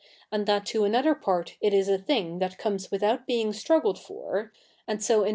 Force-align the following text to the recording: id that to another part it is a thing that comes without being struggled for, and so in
id 0.33 0.47
that 0.47 0.65
to 0.65 0.83
another 0.83 1.13
part 1.13 1.57
it 1.61 1.75
is 1.75 1.87
a 1.87 1.95
thing 1.99 2.39
that 2.39 2.57
comes 2.57 2.89
without 2.89 3.27
being 3.27 3.53
struggled 3.53 3.99
for, 4.01 4.51
and 4.87 5.03
so 5.03 5.23
in 5.23 5.29